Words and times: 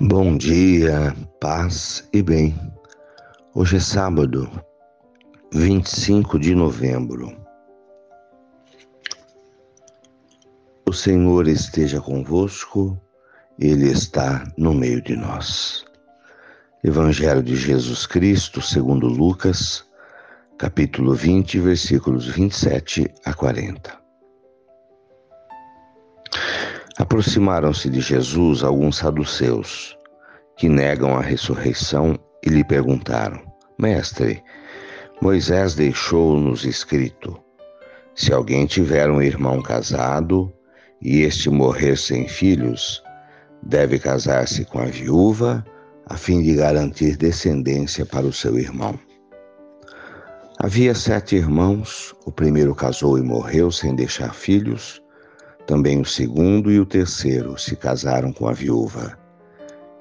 Bom 0.00 0.36
dia, 0.36 1.14
paz 1.40 2.08
e 2.12 2.22
bem. 2.22 2.58
Hoje 3.54 3.76
é 3.76 3.80
sábado, 3.80 4.50
25 5.52 6.38
de 6.38 6.54
novembro. 6.54 7.36
O 10.88 10.92
Senhor 10.92 11.46
esteja 11.46 12.00
convosco, 12.00 13.00
Ele 13.58 13.90
está 13.90 14.44
no 14.56 14.74
meio 14.74 15.02
de 15.02 15.16
nós. 15.16 15.84
Evangelho 16.82 17.42
de 17.42 17.54
Jesus 17.54 18.06
Cristo, 18.06 18.62
segundo 18.62 19.06
Lucas, 19.06 19.84
capítulo 20.56 21.14
20, 21.14 21.60
versículos 21.60 22.26
27 22.26 23.12
a 23.24 23.34
40. 23.34 23.99
Aproximaram-se 27.10 27.90
de 27.90 28.00
Jesus 28.00 28.62
alguns 28.62 28.98
saduceus, 28.98 29.98
que 30.56 30.68
negam 30.68 31.16
a 31.16 31.20
ressurreição, 31.20 32.16
e 32.46 32.48
lhe 32.48 32.62
perguntaram: 32.62 33.42
Mestre, 33.76 34.40
Moisés 35.20 35.74
deixou-nos 35.74 36.64
escrito: 36.64 37.36
se 38.14 38.32
alguém 38.32 38.64
tiver 38.64 39.10
um 39.10 39.20
irmão 39.20 39.60
casado 39.60 40.52
e 41.02 41.22
este 41.22 41.50
morrer 41.50 41.96
sem 41.96 42.28
filhos, 42.28 43.02
deve 43.60 43.98
casar-se 43.98 44.64
com 44.64 44.78
a 44.78 44.84
viúva, 44.84 45.66
a 46.06 46.16
fim 46.16 46.40
de 46.40 46.54
garantir 46.54 47.16
descendência 47.16 48.06
para 48.06 48.24
o 48.24 48.32
seu 48.32 48.56
irmão. 48.56 48.96
Havia 50.60 50.94
sete 50.94 51.34
irmãos, 51.34 52.14
o 52.24 52.30
primeiro 52.30 52.72
casou 52.72 53.18
e 53.18 53.22
morreu 53.22 53.72
sem 53.72 53.96
deixar 53.96 54.32
filhos. 54.32 54.99
Também 55.70 56.00
o 56.00 56.04
segundo 56.04 56.72
e 56.72 56.80
o 56.80 56.84
terceiro 56.84 57.56
se 57.56 57.76
casaram 57.76 58.32
com 58.32 58.48
a 58.48 58.52
viúva. 58.52 59.16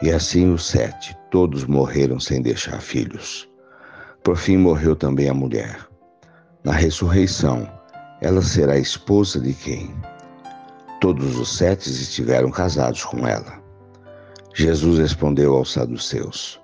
E 0.00 0.10
assim 0.10 0.50
os 0.50 0.64
sete, 0.64 1.14
todos 1.30 1.66
morreram 1.66 2.18
sem 2.18 2.40
deixar 2.40 2.80
filhos. 2.80 3.46
Por 4.24 4.38
fim 4.38 4.56
morreu 4.56 4.96
também 4.96 5.28
a 5.28 5.34
mulher. 5.34 5.86
Na 6.64 6.72
ressurreição, 6.72 7.70
ela 8.22 8.40
será 8.40 8.78
esposa 8.78 9.38
de 9.38 9.52
quem? 9.52 9.94
Todos 11.02 11.36
os 11.36 11.58
sete 11.58 11.90
estiveram 11.90 12.50
casados 12.50 13.04
com 13.04 13.28
ela. 13.28 13.62
Jesus 14.54 14.98
respondeu 14.98 15.54
aos 15.54 15.70
saduceus: 15.70 16.58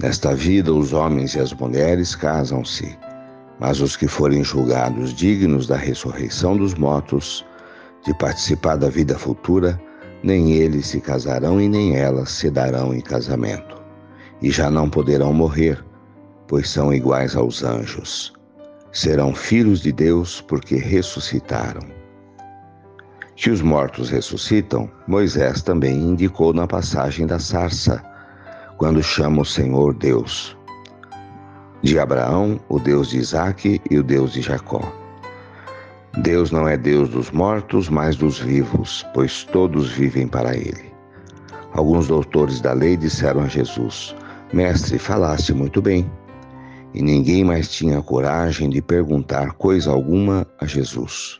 Nesta 0.00 0.34
vida, 0.34 0.72
os 0.72 0.94
homens 0.94 1.34
e 1.34 1.40
as 1.40 1.52
mulheres 1.52 2.16
casam-se, 2.16 2.98
mas 3.60 3.82
os 3.82 3.98
que 3.98 4.08
forem 4.08 4.42
julgados 4.42 5.12
dignos 5.12 5.66
da 5.66 5.76
ressurreição 5.76 6.56
dos 6.56 6.72
mortos 6.72 7.44
de 8.06 8.14
participar 8.14 8.76
da 8.76 8.88
vida 8.88 9.18
futura, 9.18 9.80
nem 10.22 10.52
eles 10.52 10.86
se 10.86 11.00
casarão 11.00 11.60
e 11.60 11.68
nem 11.68 11.96
elas 11.96 12.30
se 12.30 12.48
darão 12.48 12.94
em 12.94 13.00
casamento. 13.00 13.82
E 14.40 14.50
já 14.50 14.70
não 14.70 14.88
poderão 14.88 15.32
morrer, 15.32 15.84
pois 16.46 16.70
são 16.70 16.94
iguais 16.94 17.34
aos 17.34 17.64
anjos. 17.64 18.32
Serão 18.92 19.34
filhos 19.34 19.80
de 19.80 19.90
Deus 19.90 20.40
porque 20.40 20.76
ressuscitaram. 20.76 21.82
Que 23.34 23.50
os 23.50 23.60
mortos 23.60 24.08
ressuscitam, 24.08 24.88
Moisés 25.06 25.60
também 25.60 25.98
indicou 25.98 26.54
na 26.54 26.66
passagem 26.66 27.26
da 27.26 27.38
sarça, 27.38 28.02
quando 28.78 29.02
chama 29.02 29.42
o 29.42 29.44
Senhor 29.44 29.94
Deus. 29.94 30.56
De 31.82 31.98
Abraão, 31.98 32.58
o 32.68 32.78
Deus 32.78 33.10
de 33.10 33.18
Isaque 33.18 33.80
e 33.90 33.98
o 33.98 34.02
Deus 34.02 34.32
de 34.32 34.42
Jacó. 34.42 35.05
Deus 36.18 36.50
não 36.50 36.66
é 36.66 36.78
Deus 36.78 37.10
dos 37.10 37.30
mortos, 37.30 37.90
mas 37.90 38.16
dos 38.16 38.38
vivos, 38.38 39.06
pois 39.12 39.44
todos 39.44 39.90
vivem 39.90 40.26
para 40.26 40.56
Ele. 40.56 40.90
Alguns 41.72 42.08
doutores 42.08 42.58
da 42.60 42.72
lei 42.72 42.96
disseram 42.96 43.42
a 43.42 43.48
Jesus: 43.48 44.16
Mestre, 44.52 44.98
falaste 44.98 45.52
muito 45.52 45.82
bem. 45.82 46.10
E 46.94 47.02
ninguém 47.02 47.44
mais 47.44 47.68
tinha 47.68 48.00
coragem 48.00 48.70
de 48.70 48.80
perguntar 48.80 49.52
coisa 49.54 49.90
alguma 49.90 50.46
a 50.58 50.64
Jesus. 50.64 51.38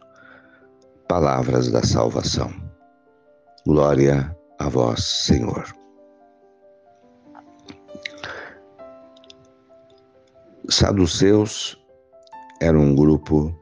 Palavras 1.09 1.71
da 1.71 1.83
salvação. 1.83 2.53
Glória 3.67 4.37
a 4.59 4.69
vós, 4.69 5.03
Senhor. 5.03 5.65
Saduceus 10.69 11.79
era 12.61 12.79
um 12.79 12.95
grupo 12.95 13.55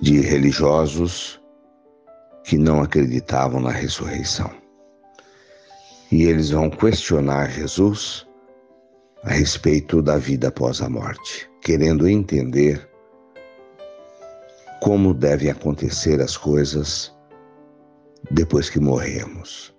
de 0.00 0.20
religiosos 0.20 1.40
que 2.44 2.56
não 2.56 2.82
acreditavam 2.82 3.60
na 3.60 3.70
ressurreição. 3.70 4.50
E 6.12 6.24
eles 6.24 6.50
vão 6.50 6.70
questionar 6.70 7.50
Jesus 7.50 8.26
a 9.24 9.30
respeito 9.30 10.00
da 10.00 10.16
vida 10.16 10.48
após 10.48 10.80
a 10.80 10.88
morte, 10.88 11.50
querendo 11.60 12.08
entender 12.08 12.88
como 14.80 15.12
devem 15.12 15.50
acontecer 15.50 16.20
as 16.20 16.36
coisas 16.36 17.12
depois 18.30 18.70
que 18.70 18.78
morremos. 18.78 19.74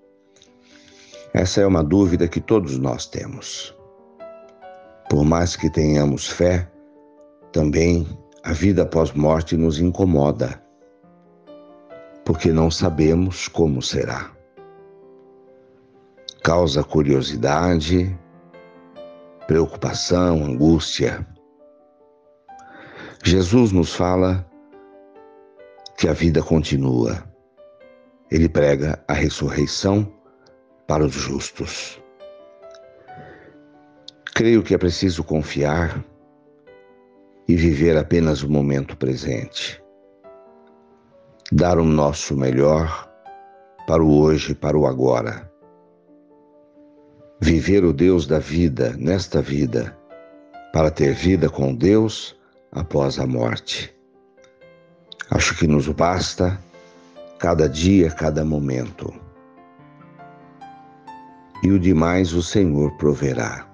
Essa 1.34 1.62
é 1.62 1.68
uma 1.68 1.84
dúvida 1.84 2.28
que 2.28 2.42
todos 2.42 2.78
nós 2.78 3.06
temos. 3.06 3.74
Por 5.10 5.24
mais 5.24 5.56
que 5.56 5.70
tenhamos 5.70 6.28
fé, 6.28 6.70
também 7.54 8.06
a 8.48 8.54
vida 8.54 8.84
após 8.84 9.12
morte 9.12 9.58
nos 9.58 9.78
incomoda, 9.78 10.64
porque 12.24 12.50
não 12.50 12.72
sabemos 12.72 13.50
como 13.50 13.82
será. 13.82 14.32
Causa 16.46 16.82
curiosidade, 16.82 18.18
preocupação, 19.48 20.46
angústia. 20.46 21.28
Jesus 23.22 23.74
nos 23.74 23.94
fala 23.94 24.50
que 25.98 26.08
a 26.08 26.14
vida 26.14 26.42
continua. 26.42 27.22
Ele 28.32 28.48
prega 28.48 29.04
a 29.10 29.14
ressurreição 29.14 30.10
para 30.88 31.04
os 31.04 31.12
justos. 31.12 32.02
Creio 34.34 34.64
que 34.64 34.74
é 34.74 34.78
preciso 34.78 35.22
confiar 35.22 36.02
e 37.48 37.56
viver 37.56 37.98
apenas 37.98 38.44
o 38.44 38.50
momento 38.50 38.98
presente. 38.98 39.82
Dar 41.52 41.78
o 41.78 41.86
nosso 41.86 42.36
melhor 42.36 43.08
para 43.88 44.04
o 44.04 44.20
hoje 44.20 44.54
para 44.54 44.78
o 44.78 44.86
agora. 44.86 45.50
Viver 47.40 47.86
o 47.86 47.94
Deus 47.94 48.28
da 48.28 48.40
vida 48.40 48.94
nesta 48.98 49.42
vida, 49.42 49.98
para 50.74 50.92
ter 50.92 51.14
vida 51.14 51.50
com 51.50 51.74
Deus 51.74 52.36
após 52.72 53.18
a 53.18 53.26
morte. 53.26 53.96
Acho 55.32 55.58
que 55.58 55.68
nos 55.68 55.88
basta 55.88 56.60
cada 57.40 57.70
dia, 57.70 58.10
cada 58.10 58.44
momento. 58.44 59.14
E 61.64 61.72
o 61.72 61.80
demais 61.80 62.34
o 62.34 62.44
Senhor 62.44 62.98
proverá. 62.98 63.67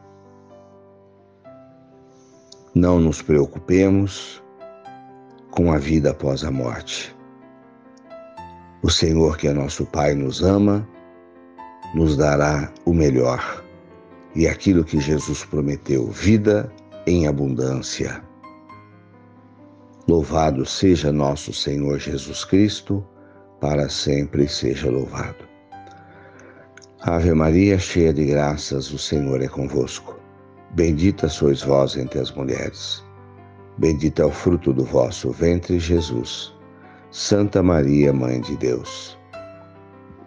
Não 2.76 3.00
nos 3.00 3.22
preocupemos 3.22 4.44
com 5.52 5.72
a 5.72 5.78
vida 5.78 6.10
após 6.10 6.44
a 6.44 6.50
morte. 6.50 7.16
O 8.82 8.90
Senhor, 8.90 9.38
que 9.38 9.48
é 9.48 9.54
nosso 9.54 9.86
Pai, 9.86 10.16
nos 10.16 10.42
ama, 10.42 10.88
nos 11.94 12.18
dará 12.18 12.74
o 12.84 12.92
melhor 12.92 13.64
e 14.36 14.48
aquilo 14.48 14.84
que 14.84 15.00
Jesus 15.00 15.46
prometeu: 15.46 16.08
vida 16.08 16.72
em 17.06 17.28
abundância. 17.28 18.24
Louvado 20.08 20.66
seja 20.66 21.12
nosso 21.12 21.54
Senhor 21.54 22.00
Jesus 22.00 22.44
Cristo, 22.44 23.06
para 23.62 23.88
sempre 23.88 24.48
seja 24.48 24.90
louvado. 24.90 25.48
Ave 27.02 27.34
Maria, 27.36 27.78
cheia 27.78 28.12
de 28.12 28.26
graças, 28.26 28.92
o 28.92 28.98
Senhor 28.98 29.42
é 29.44 29.48
convosco. 29.48 30.13
Bendita 30.74 31.30
sois 31.30 31.62
vós 31.62 31.96
entre 31.96 32.20
as 32.20 32.32
mulheres. 32.32 33.04
Bendito 33.78 34.24
é 34.24 34.26
o 34.26 34.32
fruto 34.32 34.74
do 34.74 34.84
vosso 34.84 35.30
ventre, 35.30 35.78
Jesus. 35.78 36.52
Santa 37.12 37.62
Maria, 37.62 38.12
Mãe 38.12 38.42
de 38.42 38.58
Deus, 38.58 39.16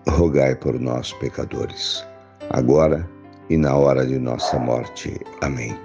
rogai 0.08 0.54
por 0.54 0.78
nós, 0.78 1.12
pecadores, 1.14 2.06
agora 2.50 3.10
e 3.50 3.56
na 3.56 3.74
hora 3.74 4.06
de 4.06 4.20
nossa 4.20 4.56
morte. 4.56 5.18
Amém. 5.40 5.76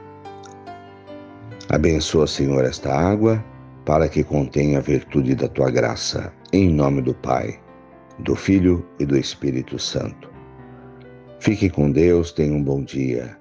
Abençoa, 1.70 2.28
Senhor, 2.28 2.64
esta 2.64 2.94
água, 2.94 3.44
para 3.84 4.08
que 4.08 4.24
contenha 4.24 4.78
a 4.78 4.82
virtude 4.82 5.34
da 5.34 5.48
tua 5.48 5.72
graça, 5.72 6.32
em 6.54 6.72
nome 6.72 7.02
do 7.02 7.16
Pai, 7.16 7.60
do 8.20 8.36
Filho 8.36 8.86
e 9.00 9.08
do 9.08 9.18
Espírito 9.18 9.80
Santo. 9.80 10.30
Fique 11.40 11.68
com 11.68 11.90
Deus, 11.90 12.32
tenha 12.32 12.54
um 12.54 12.64
bom 12.64 12.84
dia 12.84 13.41